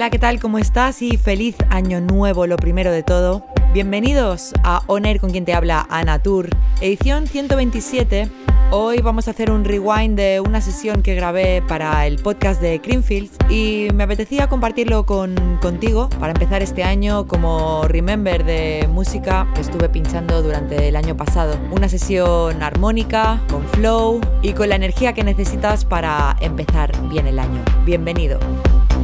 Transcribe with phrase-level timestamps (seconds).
[0.00, 0.40] Hola, ¿qué tal?
[0.40, 1.02] ¿Cómo estás?
[1.02, 3.44] Y feliz año nuevo, lo primero de todo.
[3.74, 6.48] Bienvenidos a Honor con quien te habla Ana Tour,
[6.80, 8.30] edición 127.
[8.70, 12.80] Hoy vamos a hacer un rewind de una sesión que grabé para el podcast de
[12.80, 19.46] Creamfields y me apetecía compartirlo con, contigo para empezar este año como remember de música
[19.54, 21.58] que estuve pinchando durante el año pasado.
[21.72, 27.38] Una sesión armónica, con flow y con la energía que necesitas para empezar bien el
[27.38, 27.62] año.
[27.84, 28.40] Bienvenido.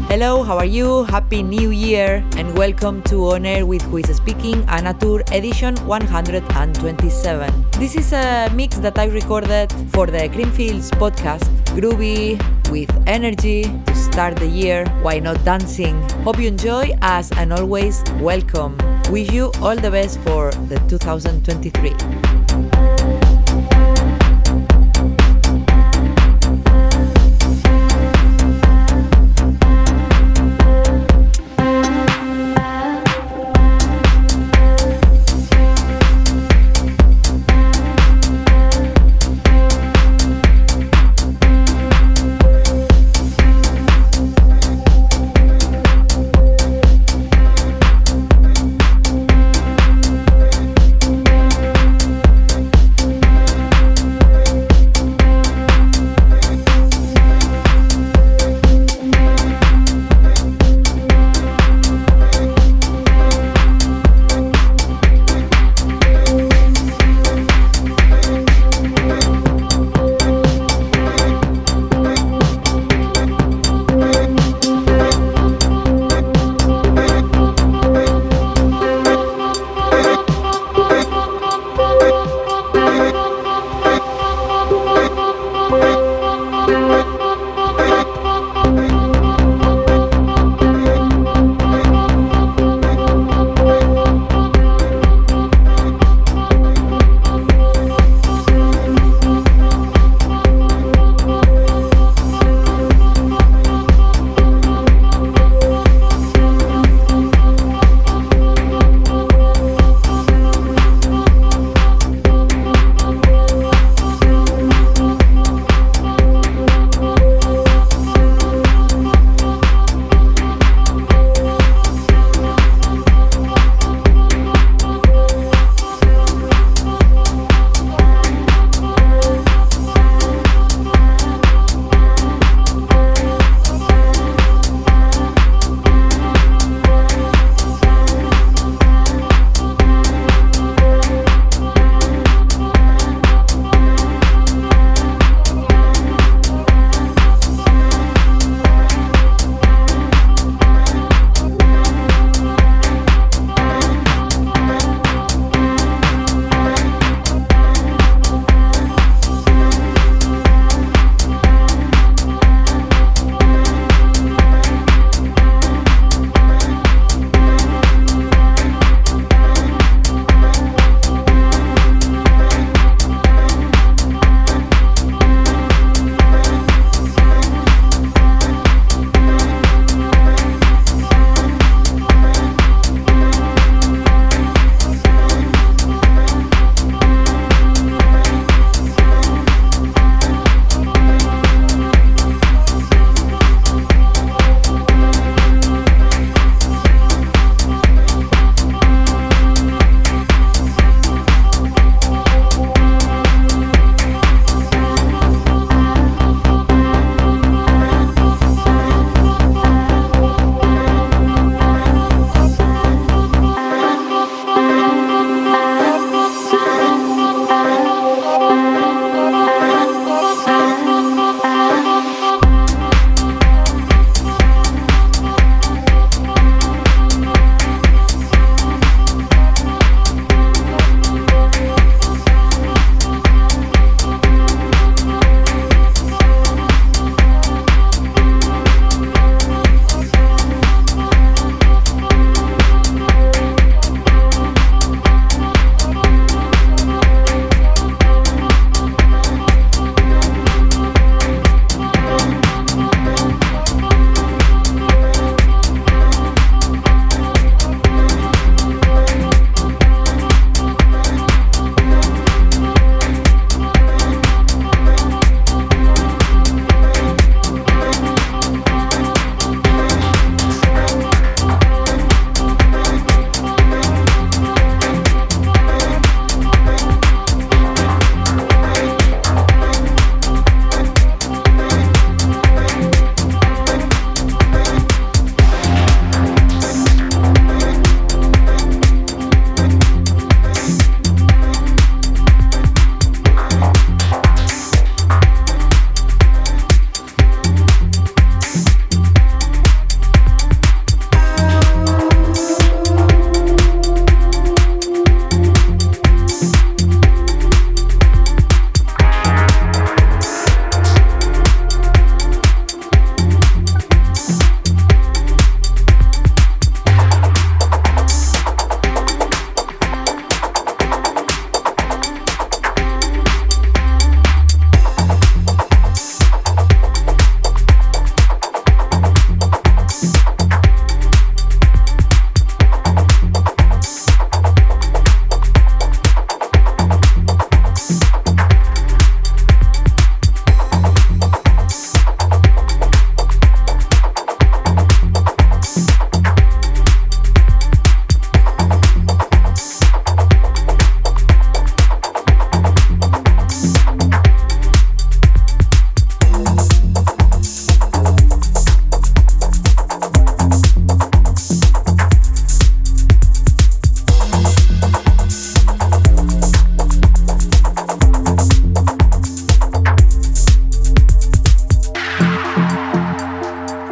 [0.08, 1.02] Hello, how are you?
[1.06, 5.74] Happy New Year and welcome to On Air with Who is Speaking, Anna Tur edition
[5.84, 7.66] 127.
[7.72, 11.42] This is a mix that I recorded for the Creamfields podcast.
[11.74, 12.38] Groovy,
[12.70, 14.86] with energy to start the year.
[15.02, 16.00] Why not dancing?
[16.22, 18.78] Hope you enjoy us and always welcome.
[19.10, 22.45] Wish you all the best for the 2023.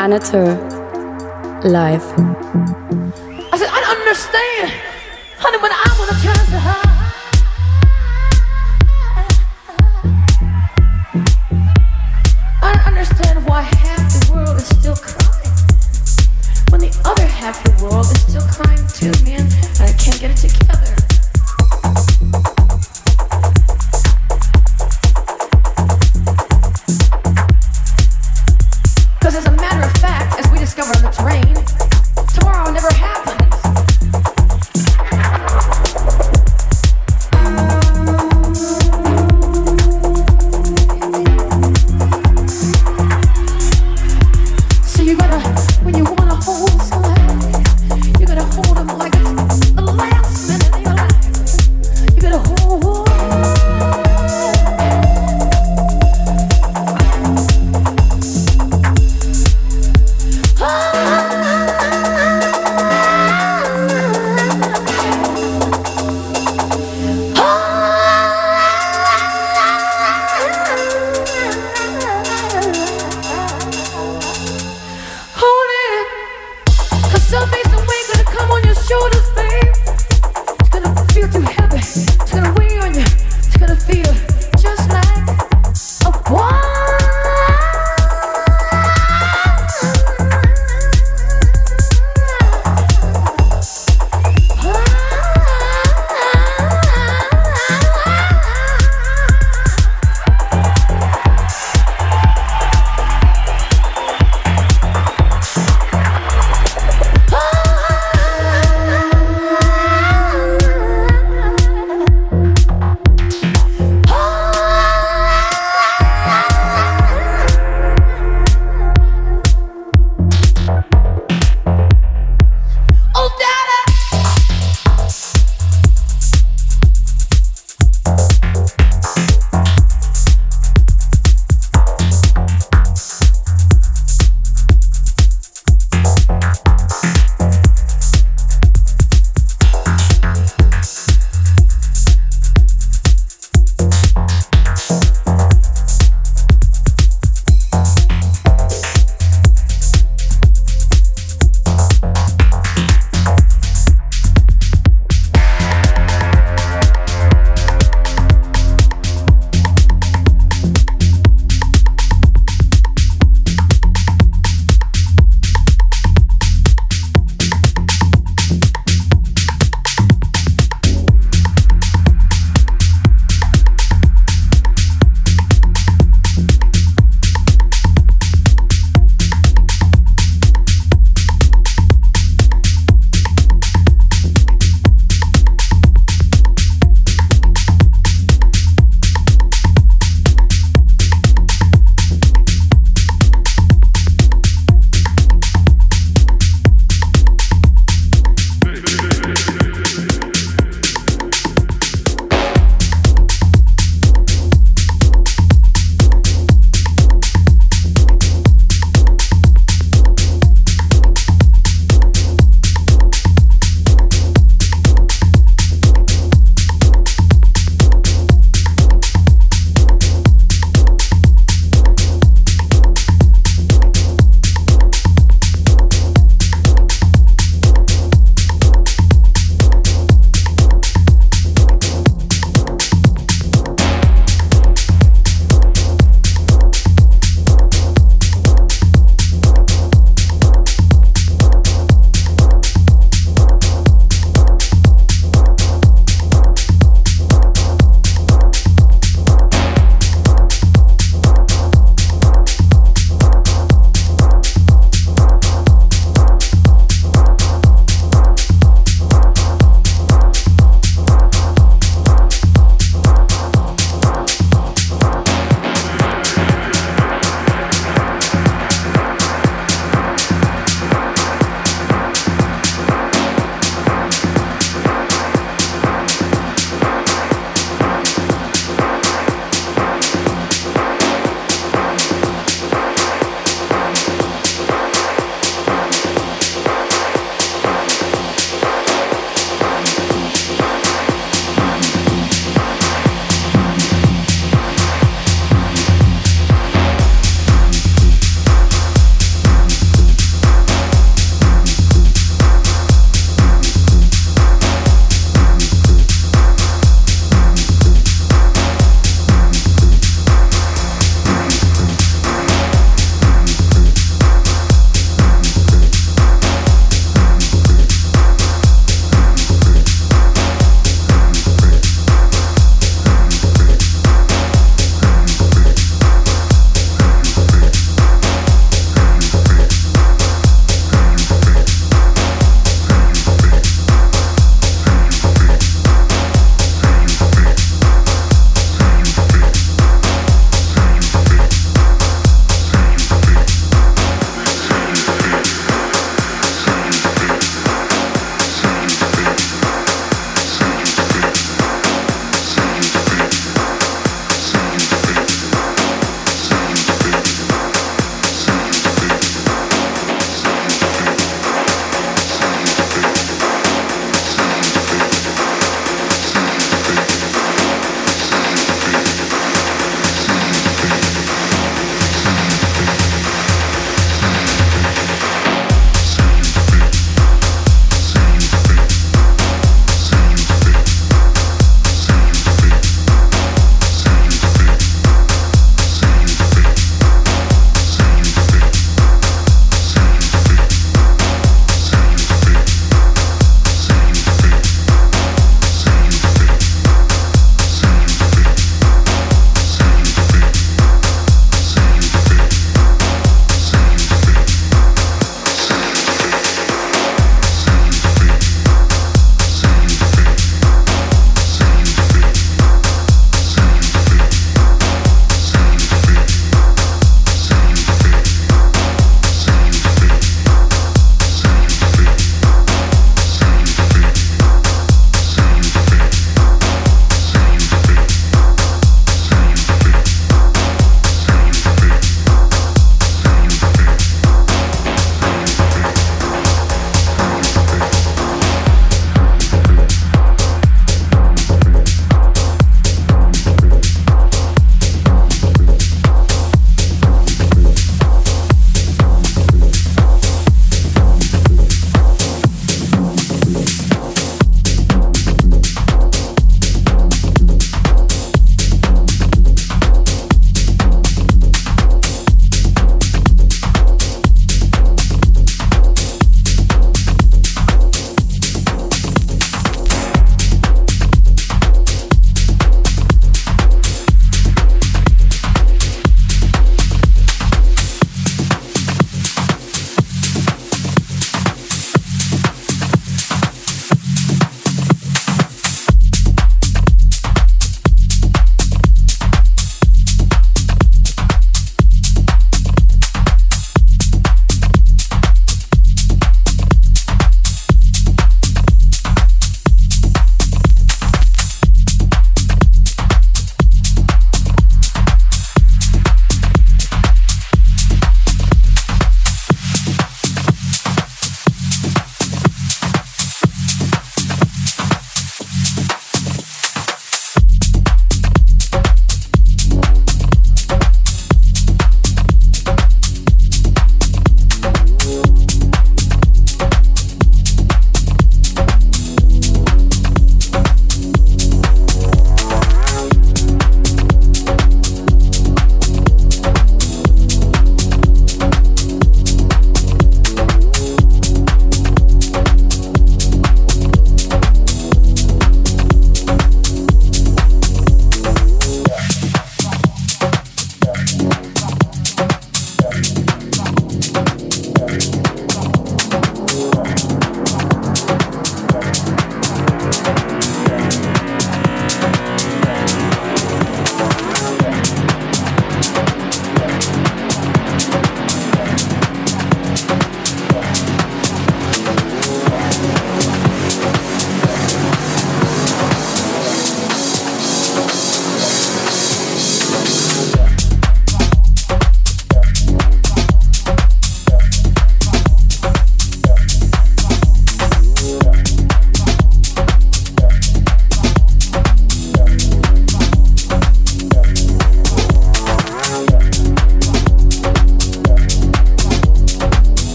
[0.00, 0.54] Anna Tur
[1.62, 2.02] live.
[3.52, 4.72] I said, I don't understand.
[5.36, 6.89] Honey, when I want a chance to hide.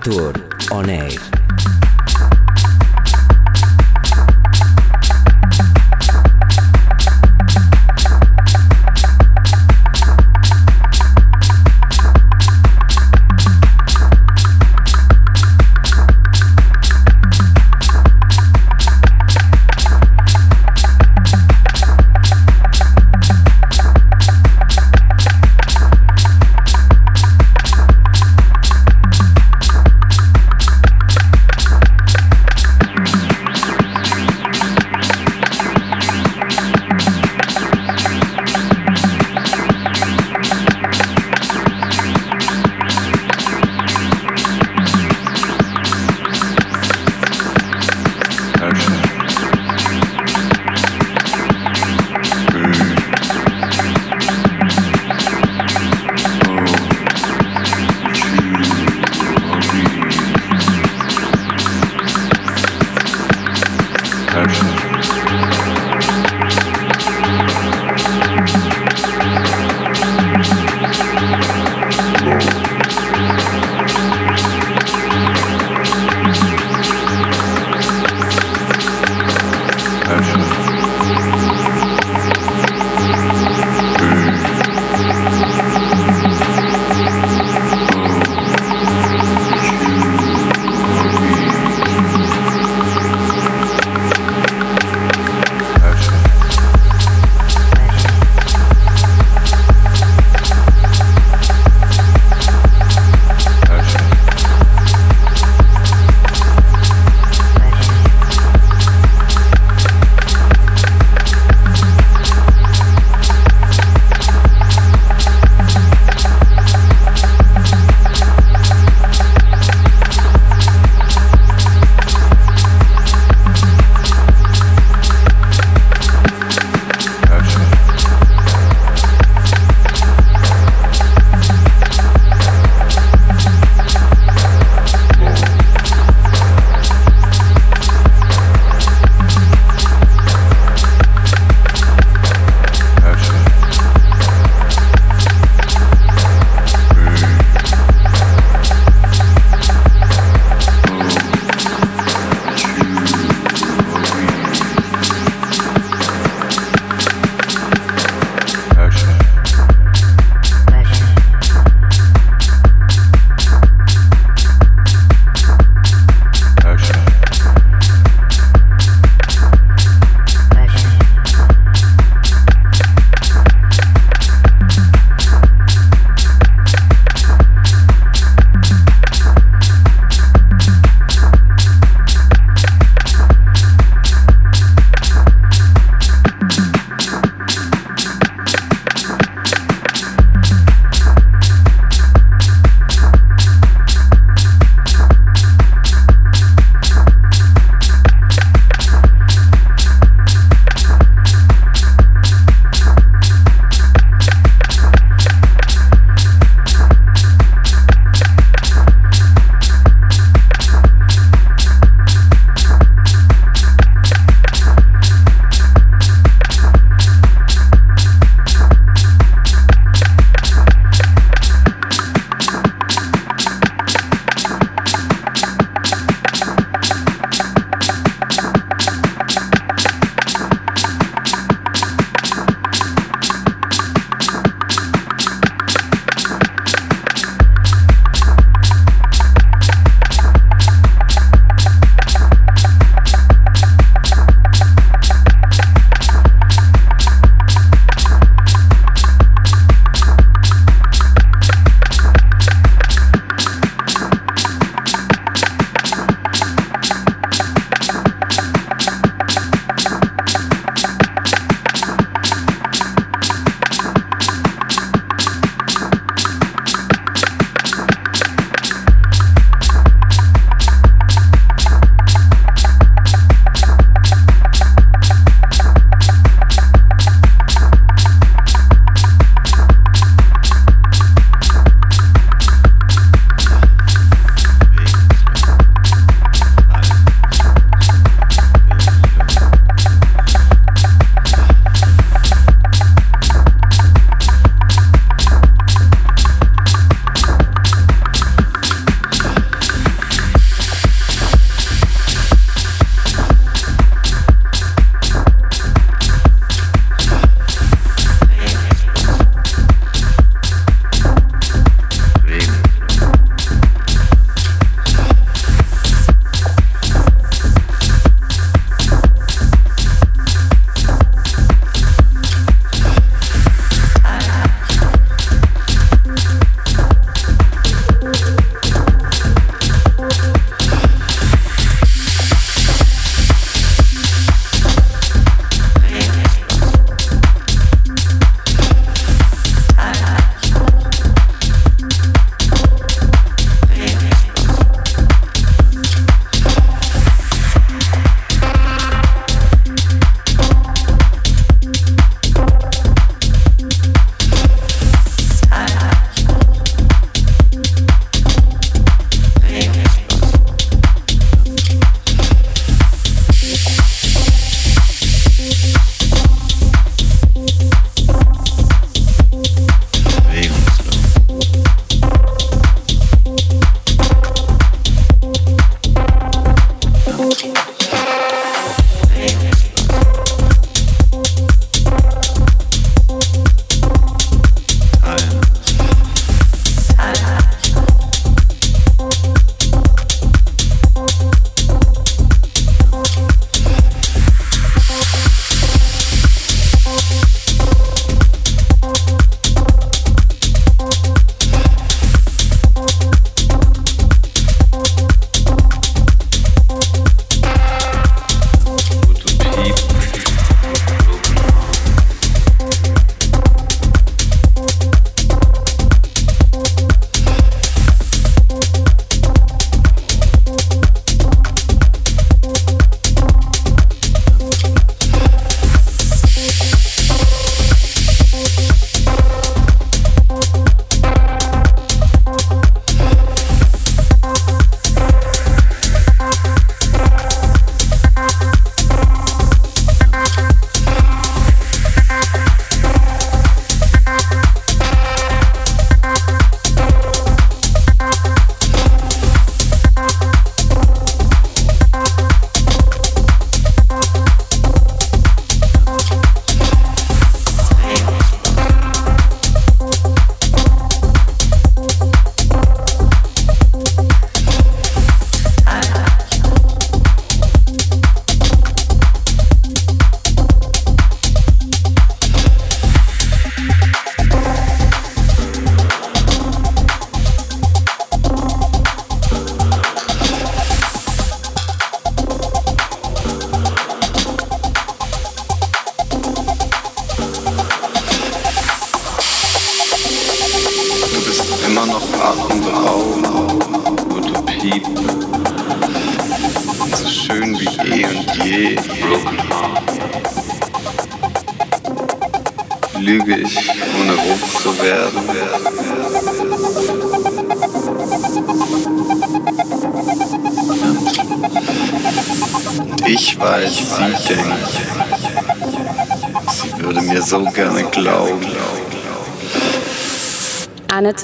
[0.00, 0.32] Anna Tur
[0.70, 1.39] on air.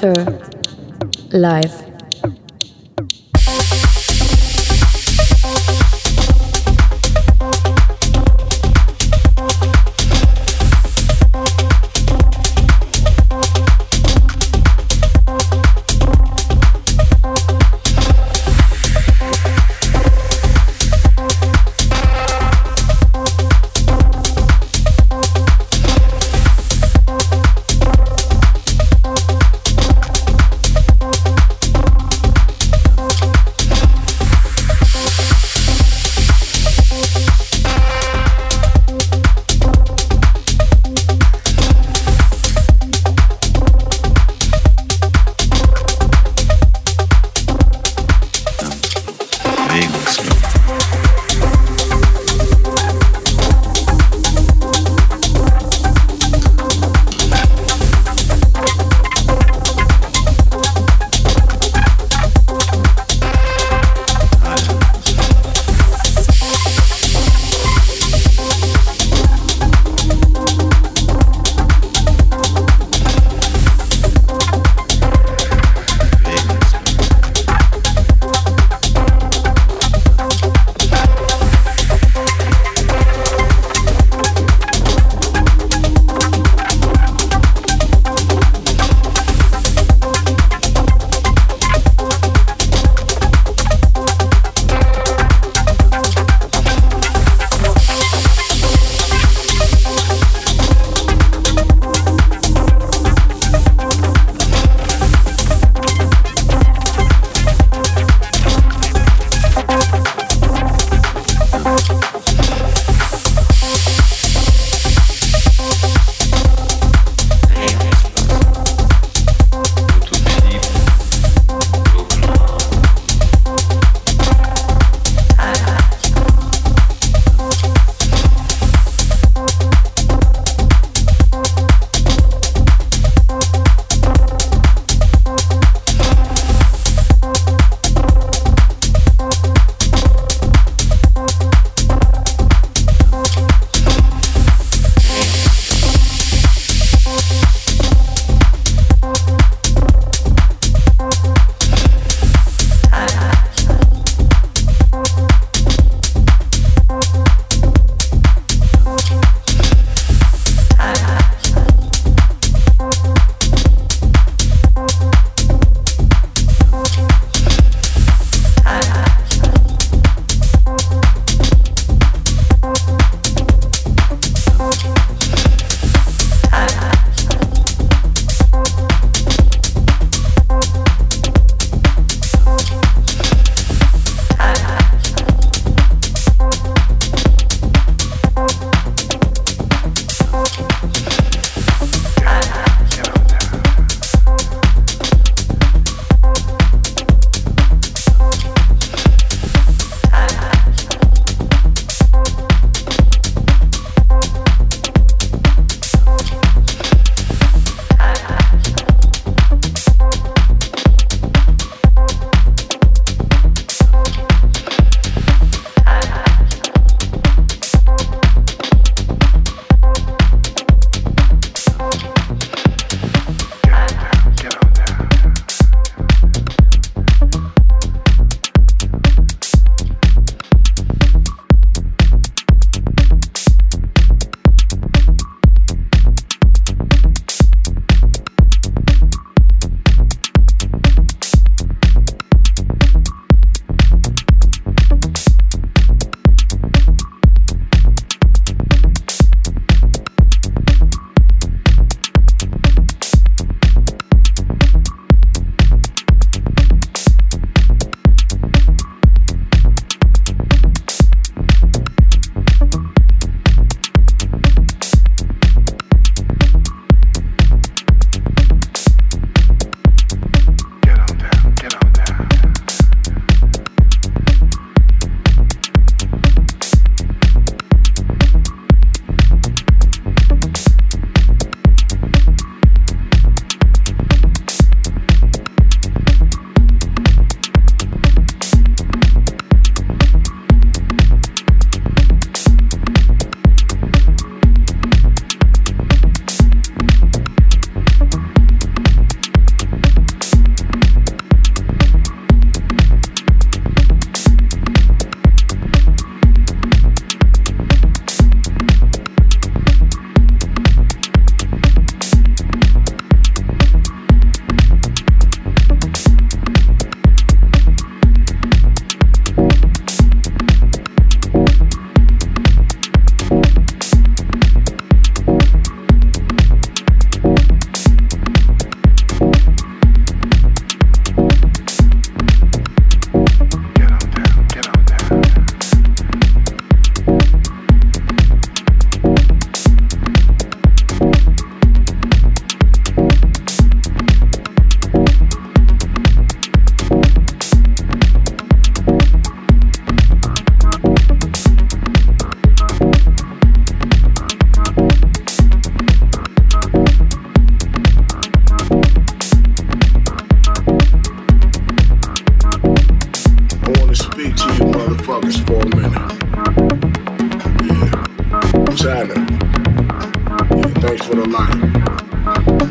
[0.03, 0.39] Anna Tur.
[1.33, 1.86] Live.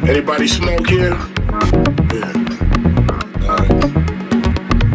[0.08, 1.10] Anybody smoke here?
[1.10, 2.32] Yeah.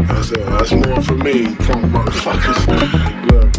[0.07, 2.67] That's, uh, that's more for me, punk motherfuckers.
[3.33, 3.50] Look,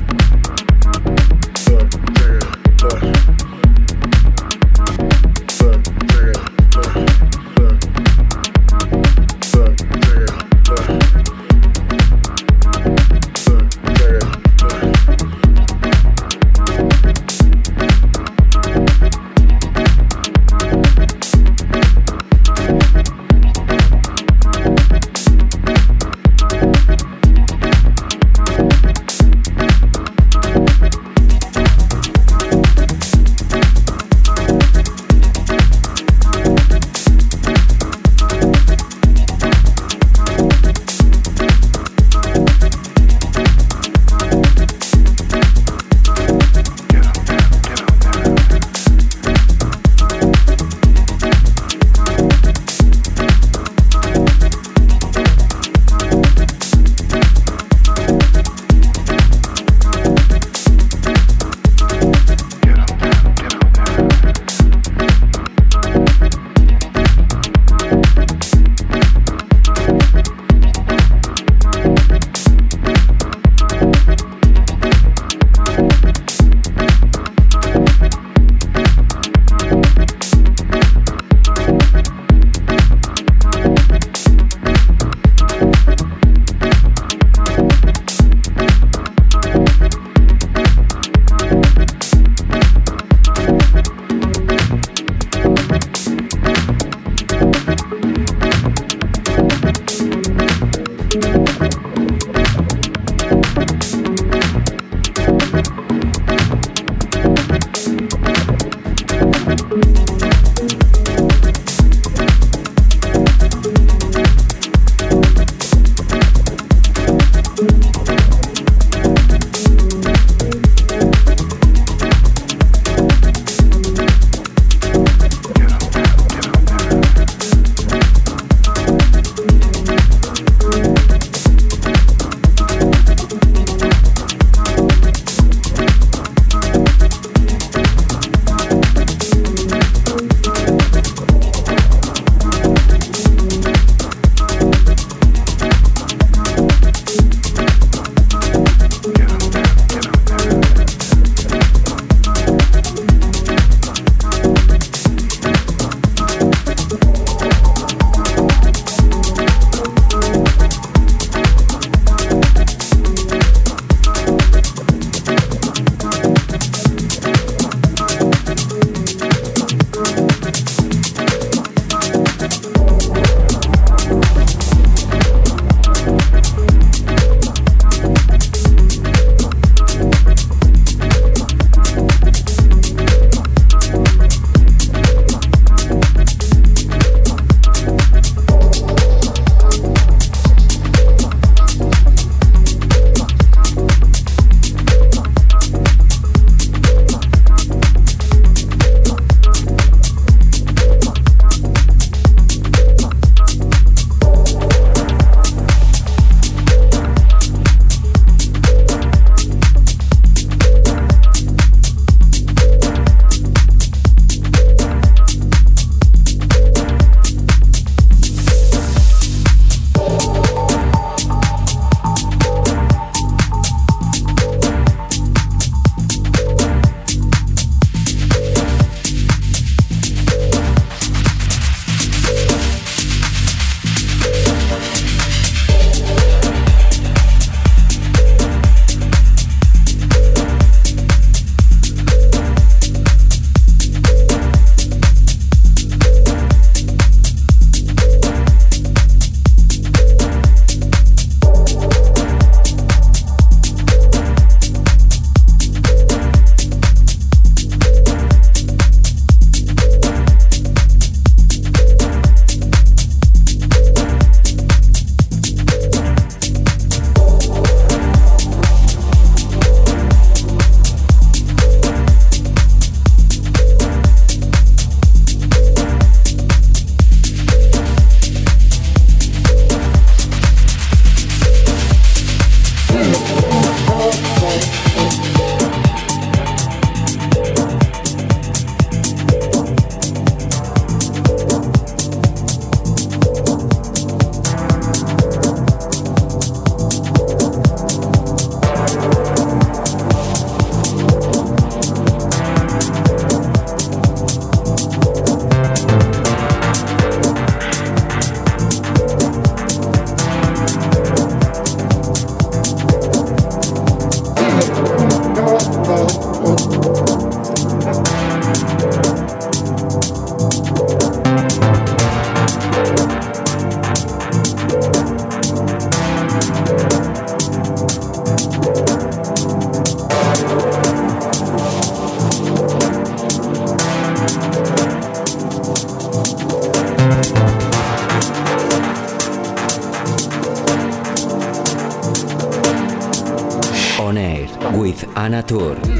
[345.21, 345.90] Anna Tur.